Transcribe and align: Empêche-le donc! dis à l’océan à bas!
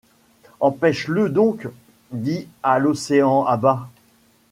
Empêche-le 0.61 1.29
donc! 1.29 1.67
dis 2.11 2.47
à 2.63 2.79
l’océan 2.79 3.45
à 3.45 3.55
bas! 3.55 3.87